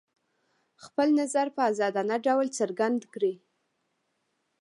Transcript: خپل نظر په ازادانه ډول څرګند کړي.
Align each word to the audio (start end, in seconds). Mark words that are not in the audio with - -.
خپل 0.83 1.07
نظر 1.21 1.47
په 1.55 1.61
ازادانه 1.71 2.15
ډول 2.25 2.47
څرګند 2.59 3.01
کړي. 3.13 3.33